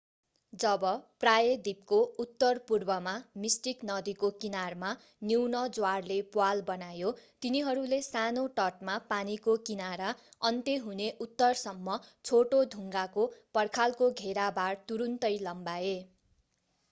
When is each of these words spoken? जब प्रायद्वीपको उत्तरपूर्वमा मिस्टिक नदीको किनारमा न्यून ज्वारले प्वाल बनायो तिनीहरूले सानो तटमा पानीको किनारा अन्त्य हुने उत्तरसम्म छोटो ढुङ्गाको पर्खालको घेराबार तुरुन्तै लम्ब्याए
जब 0.53 0.83
प्रायद्वीपको 1.23 1.97
उत्तरपूर्वमा 2.21 3.11
मिस्टिक 3.41 3.87
नदीको 3.89 4.29
किनारमा 4.37 4.93
न्यून 5.25 5.59
ज्वारले 5.75 6.17
प्वाल 6.29 6.63
बनायो 6.69 7.11
तिनीहरूले 7.41 7.99
सानो 8.07 8.45
तटमा 8.55 8.95
पानीको 9.11 9.55
किनारा 9.69 10.15
अन्त्य 10.43 10.75
हुने 10.87 11.11
उत्तरसम्म 11.27 11.99
छोटो 12.07 12.63
ढुङ्गाको 12.73 13.27
पर्खालको 13.59 14.09
घेराबार 14.15 14.81
तुरुन्तै 14.87 15.31
लम्ब्याए 15.43 15.93